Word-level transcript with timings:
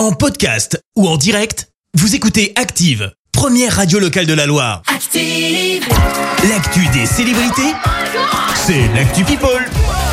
En 0.00 0.12
podcast 0.12 0.82
ou 0.96 1.06
en 1.06 1.18
direct, 1.18 1.68
vous 1.92 2.14
écoutez 2.14 2.54
Active, 2.56 3.12
première 3.32 3.76
radio 3.76 3.98
locale 3.98 4.24
de 4.24 4.32
la 4.32 4.46
Loire. 4.46 4.80
Active. 4.86 5.86
L'actu 6.48 6.88
des 6.94 7.04
célébrités, 7.04 7.74
c'est 8.54 8.88
l'actu 8.94 9.24
People. 9.24 9.62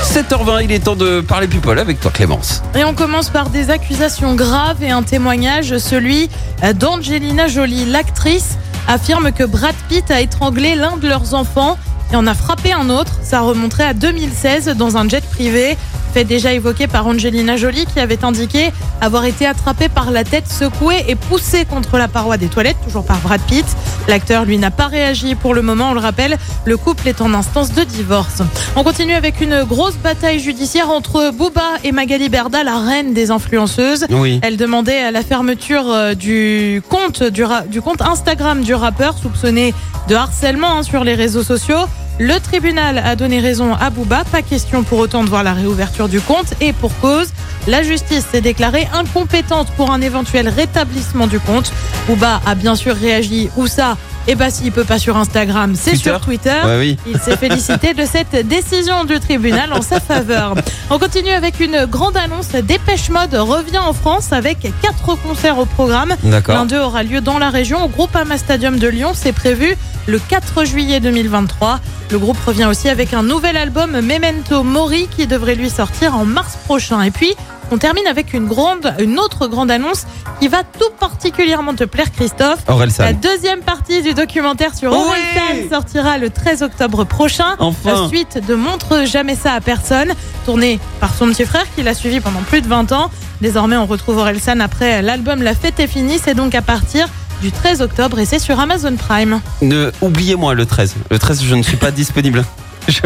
7h20, 0.03 0.65
il 0.65 0.73
est 0.73 0.79
temps 0.81 0.97
de 0.97 1.21
parler 1.21 1.47
people 1.47 1.79
avec 1.79 2.01
toi 2.01 2.11
Clémence. 2.11 2.63
Et 2.75 2.83
on 2.83 2.93
commence 2.93 3.29
par 3.29 3.49
des 3.49 3.69
accusations 3.69 4.35
graves 4.35 4.83
et 4.83 4.91
un 4.91 5.03
témoignage, 5.03 5.77
celui 5.77 6.27
d'Angelina 6.75 7.47
Jolie. 7.47 7.85
L'actrice 7.85 8.57
affirme 8.89 9.31
que 9.31 9.45
Brad 9.45 9.75
Pitt 9.87 10.11
a 10.11 10.19
étranglé 10.19 10.75
l'un 10.75 10.97
de 10.97 11.07
leurs 11.07 11.33
enfants 11.33 11.77
et 12.11 12.17
en 12.17 12.27
a 12.27 12.33
frappé 12.33 12.73
un 12.73 12.89
autre. 12.89 13.13
Ça 13.27 13.41
remonterait 13.41 13.83
à 13.83 13.93
2016 13.93 14.67
dans 14.77 14.95
un 14.95 15.07
jet 15.09 15.23
privé. 15.25 15.75
Fait 16.13 16.23
déjà 16.23 16.53
évoqué 16.53 16.87
par 16.87 17.05
Angelina 17.05 17.57
Jolie 17.57 17.85
qui 17.85 17.99
avait 17.99 18.23
indiqué 18.23 18.71
avoir 19.01 19.25
été 19.25 19.45
attrapée 19.45 19.89
par 19.89 20.11
la 20.11 20.23
tête 20.23 20.47
secouée 20.47 21.03
et 21.09 21.15
poussée 21.15 21.65
contre 21.65 21.97
la 21.97 22.07
paroi 22.07 22.37
des 22.37 22.47
toilettes, 22.47 22.77
toujours 22.85 23.03
par 23.05 23.17
Brad 23.19 23.41
Pitt. 23.41 23.65
L'acteur, 24.07 24.45
lui, 24.45 24.57
n'a 24.57 24.71
pas 24.71 24.87
réagi 24.87 25.35
pour 25.35 25.53
le 25.53 25.61
moment, 25.61 25.89
on 25.91 25.93
le 25.93 25.99
rappelle. 25.99 26.37
Le 26.63 26.77
couple 26.77 27.09
est 27.09 27.19
en 27.19 27.33
instance 27.33 27.73
de 27.73 27.83
divorce. 27.83 28.41
On 28.77 28.83
continue 28.85 29.13
avec 29.13 29.41
une 29.41 29.63
grosse 29.65 29.95
bataille 29.97 30.39
judiciaire 30.39 30.89
entre 30.89 31.31
Booba 31.31 31.61
et 31.83 31.91
Magali 31.91 32.29
Berda, 32.29 32.63
la 32.63 32.79
reine 32.79 33.13
des 33.13 33.29
influenceuses. 33.29 34.05
Oui. 34.09 34.39
Elle 34.41 34.55
demandait 34.55 35.11
la 35.11 35.21
fermeture 35.21 35.91
euh, 35.91 36.13
du 36.15 36.81
compte, 36.89 37.21
du, 37.23 37.43
ra- 37.43 37.63
du 37.63 37.81
compte 37.81 38.01
Instagram 38.01 38.61
du 38.61 38.73
rappeur 38.73 39.17
soupçonné 39.17 39.73
de 40.07 40.15
harcèlement 40.15 40.77
hein, 40.77 40.83
sur 40.83 41.03
les 41.03 41.15
réseaux 41.15 41.43
sociaux. 41.43 41.85
Le 42.19 42.39
tribunal 42.39 42.97
a 42.97 43.15
donné 43.15 43.39
raison 43.39 43.73
à 43.75 43.91
Booba. 43.91 44.23
Pas 44.31 44.41
question 44.41 44.83
pour 44.83 44.97
autant 44.97 45.23
de 45.23 45.29
voir 45.29 45.43
la 45.43 45.53
réouverture 45.53 46.09
du 46.09 46.19
compte. 46.19 46.53
Et 46.61 46.73
pour 46.73 46.97
cause, 46.99 47.29
la 47.67 47.83
justice 47.83 48.25
s'est 48.31 48.41
déclarée 48.41 48.87
incompétente 48.91 49.69
pour 49.77 49.91
un 49.91 50.01
éventuel 50.01 50.49
rétablissement 50.49 51.27
du 51.27 51.39
compte. 51.39 51.71
Booba 52.07 52.41
a 52.45 52.55
bien 52.55 52.75
sûr 52.75 52.95
réagi. 52.95 53.49
Où 53.55 53.67
ça? 53.67 53.97
Eh 54.29 54.35
ben 54.35 54.49
s'il 54.49 54.73
peut 54.73 54.83
pas 54.83 54.99
sur 54.99 55.15
Instagram, 55.15 55.73
c'est 55.75 55.95
sur 55.95 56.19
Twitter. 56.19 56.59
Ouais, 56.65 56.77
oui. 56.77 56.97
Il 57.07 57.17
s'est 57.17 57.37
félicité 57.37 57.93
de 57.93 58.03
cette 58.03 58.47
décision 58.47 59.05
du 59.05 59.21
tribunal 59.21 59.71
en 59.71 59.81
sa 59.81 60.01
faveur. 60.01 60.53
On 60.89 60.99
continue 60.99 61.29
avec 61.29 61.61
une 61.61 61.85
grande 61.85 62.17
annonce. 62.17 62.49
Dépêche 62.49 63.09
Mode 63.09 63.35
revient 63.35 63.77
en 63.77 63.93
France 63.93 64.33
avec 64.33 64.67
quatre 64.81 65.15
concerts 65.21 65.57
au 65.59 65.65
programme. 65.65 66.13
L'un 66.47 66.65
d'eux 66.65 66.79
aura 66.79 67.03
lieu 67.03 67.21
dans 67.21 67.39
la 67.39 67.49
région 67.49 67.85
au 67.85 67.87
Groupama 67.87 68.37
Stadium 68.37 68.77
de 68.77 68.87
Lyon. 68.89 69.11
C'est 69.13 69.31
prévu 69.31 69.77
le 70.07 70.19
4 70.19 70.65
juillet 70.65 70.99
2023. 70.99 71.79
Le 72.11 72.19
groupe 72.19 72.37
revient 72.45 72.65
aussi 72.65 72.89
avec 72.89 73.13
un 73.13 73.23
nouvel 73.23 73.55
album 73.55 73.91
Memento 73.91 74.63
Mori 74.63 75.07
qui 75.15 75.27
devrait 75.27 75.55
lui 75.55 75.69
sortir 75.69 76.15
en 76.15 76.25
mars 76.25 76.57
prochain. 76.65 77.01
Et 77.01 77.11
puis, 77.11 77.33
on 77.71 77.77
termine 77.77 78.07
avec 78.07 78.33
une 78.33 78.45
grande, 78.45 78.93
une 78.99 79.19
autre 79.19 79.47
grande 79.47 79.71
annonce 79.71 80.05
qui 80.39 80.47
va 80.47 80.63
tout 80.63 80.91
particulièrement 80.99 81.73
te 81.73 81.83
plaire, 81.83 82.11
Christophe. 82.11 82.59
Aurel 82.67 82.89
La 82.99 83.13
deuxième 83.13 83.59
partie 83.61 84.01
du 84.01 84.13
documentaire 84.13 84.75
sur 84.75 84.91
Oui 84.91 84.97
Orelsan 84.97 85.69
sortira 85.69 86.17
le 86.17 86.29
13 86.29 86.63
octobre 86.63 87.03
prochain. 87.03 87.55
Enfin. 87.59 88.03
La 88.03 88.07
suite 88.07 88.45
de 88.47 88.55
Montre 88.55 89.05
jamais 89.05 89.35
ça 89.35 89.53
à 89.53 89.61
personne, 89.61 90.13
tournée 90.45 90.79
par 90.99 91.13
son 91.13 91.27
petit 91.27 91.45
frère 91.45 91.65
qui 91.75 91.83
l'a 91.83 91.93
suivi 91.93 92.19
pendant 92.19 92.41
plus 92.41 92.61
de 92.61 92.67
20 92.67 92.91
ans. 92.91 93.11
Désormais, 93.41 93.77
on 93.77 93.85
retrouve 93.85 94.17
Orelsan 94.17 94.59
après 94.59 95.01
l'album 95.01 95.43
La 95.43 95.53
fête 95.53 95.79
est 95.79 95.87
finie. 95.87 96.19
C'est 96.23 96.33
donc 96.33 96.55
à 96.55 96.61
partir 96.61 97.07
du 97.41 97.51
13 97.51 97.81
octobre 97.81 98.19
et 98.19 98.25
c'est 98.25 98.39
sur 98.39 98.59
Amazon 98.59 98.95
Prime. 98.95 99.41
Ne 99.61 99.91
oubliez-moi 100.01 100.53
le 100.53 100.65
13. 100.65 100.95
Le 101.11 101.19
13, 101.19 101.43
je 101.43 101.55
ne 101.55 101.63
suis 101.63 101.77
pas 101.77 101.91
disponible. 101.91 102.43
Je 102.87 103.01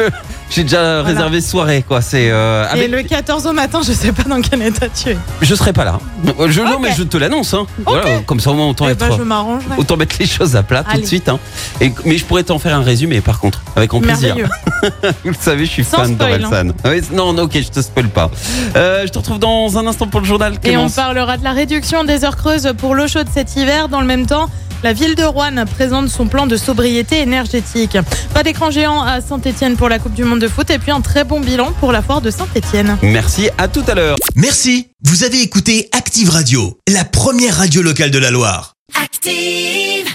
j'ai 0.51 0.63
déjà 0.63 1.01
réservé 1.01 1.41
soirée 1.41 1.83
quoi. 1.87 2.01
C'est 2.01 2.29
euh, 2.29 2.65
Et 2.75 2.87
le 2.87 3.01
14 3.01 3.47
au 3.47 3.53
matin, 3.53 3.79
je 3.85 3.91
sais 3.93 4.11
pas 4.11 4.23
dans 4.23 4.41
quel 4.41 4.61
état 4.61 4.87
tu 4.89 5.09
es. 5.09 5.17
je 5.41 5.55
serai 5.55 5.73
pas 5.73 5.85
là. 5.85 5.99
Je, 6.47 6.61
Non 6.61 6.79
mais 6.79 6.91
je 6.95 7.03
te 7.03 7.17
l'annonce. 7.17 7.53
Hein. 7.53 7.65
Voilà, 7.85 8.19
comme 8.25 8.39
ça 8.39 8.51
au 8.51 8.53
moins 8.53 8.69
autant 8.69 8.85
Eh 8.87 8.91
être. 8.91 8.99
ben, 8.99 9.17
je. 9.17 9.79
Autant 9.79 9.97
mettre 9.97 10.15
les 10.19 10.27
choses 10.27 10.55
à 10.55 10.63
plat 10.63 10.83
tout 10.83 10.99
de 10.99 11.05
suite. 11.05 11.29
Hein. 11.29 11.39
Et, 11.79 11.91
mais 12.05 12.17
je 12.17 12.25
pourrais 12.25 12.43
t'en 12.43 12.59
faire 12.59 12.75
un 12.77 12.83
résumé 12.83 13.21
par 13.21 13.39
contre, 13.39 13.61
avec 13.75 13.89
grand 13.89 14.01
plaisir. 14.01 14.35
Vous 15.23 15.29
le 15.29 15.35
savez, 15.39 15.65
je 15.65 15.71
suis 15.71 15.83
Sans 15.83 15.97
fan 15.97 16.15
d'Orelsan. 16.15 16.73
Oui, 16.85 17.01
non, 17.13 17.33
non, 17.33 17.43
ok, 17.43 17.53
je 17.61 17.69
te 17.69 17.81
spoil 17.81 18.09
pas. 18.09 18.29
Euh, 18.75 19.03
je 19.05 19.11
te 19.11 19.17
retrouve 19.17 19.39
dans 19.39 19.77
un 19.77 19.87
instant 19.87 20.07
pour 20.07 20.19
le 20.19 20.25
journal. 20.25 20.53
Et 20.63 20.77
on 20.77 20.89
parlera 20.89 21.37
de 21.37 21.43
la 21.43 21.51
réduction 21.51 22.03
des 22.03 22.25
heures 22.25 22.35
creuses 22.37 22.73
pour 22.77 22.95
l'eau 22.95 23.07
chaude 23.07 23.27
cet 23.33 23.55
hiver. 23.55 23.87
Dans 23.89 24.01
le 24.01 24.07
même 24.07 24.25
temps, 24.25 24.49
la 24.83 24.93
ville 24.93 25.15
de 25.15 25.23
Rouen 25.23 25.65
présente 25.65 26.09
son 26.09 26.27
plan 26.27 26.47
de 26.47 26.57
sobriété 26.57 27.19
énergétique. 27.19 27.97
Pas 28.33 28.43
d'écran 28.43 28.71
géant 28.71 29.01
à 29.03 29.21
Saint-Etienne 29.21 29.75
pour 29.75 29.89
la 29.89 29.99
Coupe 29.99 30.13
du 30.13 30.23
Monde 30.23 30.39
de 30.39 30.47
foot 30.47 30.69
et 30.69 30.79
puis 30.79 30.91
un 30.91 31.01
très 31.01 31.23
bon 31.23 31.39
bilan 31.39 31.71
pour 31.79 31.91
la 31.91 32.01
foire 32.01 32.21
de 32.21 32.31
Saint-Etienne. 32.31 32.97
Merci, 33.01 33.49
à 33.57 33.67
tout 33.67 33.83
à 33.87 33.95
l'heure. 33.95 34.17
Merci, 34.35 34.87
vous 35.03 35.23
avez 35.23 35.41
écouté 35.41 35.89
Active 35.91 36.29
Radio, 36.29 36.77
la 36.87 37.05
première 37.05 37.57
radio 37.57 37.81
locale 37.81 38.11
de 38.11 38.19
la 38.19 38.31
Loire. 38.31 38.73
Active. 39.01 40.10